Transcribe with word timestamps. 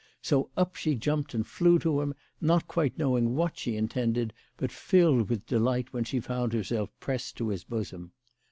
So 0.23 0.49
up 0.57 0.75
she 0.75 0.95
jumped 0.95 1.35
and 1.35 1.45
flew 1.45 1.77
to 1.77 2.01
him, 2.01 2.15
not 2.41 2.67
quite 2.67 2.97
knowing 2.97 3.35
what 3.35 3.55
she 3.59 3.75
intended, 3.77 4.33
but 4.57 4.71
filled 4.71 5.29
with 5.29 5.45
delight 5.45 5.93
when 5.93 6.05
she 6.05 6.19
found 6.19 6.53
herself 6.53 6.89
pressed 6.99 7.37
to 7.37 7.49
his 7.49 7.63
bosom. 7.63 8.11